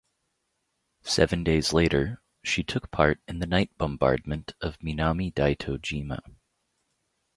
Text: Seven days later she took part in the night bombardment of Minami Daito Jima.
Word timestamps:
Seven 1.03 1.43
days 1.43 1.73
later 1.73 2.23
she 2.43 2.63
took 2.63 2.89
part 2.89 3.19
in 3.27 3.37
the 3.37 3.45
night 3.45 3.69
bombardment 3.77 4.53
of 4.59 4.79
Minami 4.79 5.31
Daito 5.31 5.77
Jima. 5.77 6.21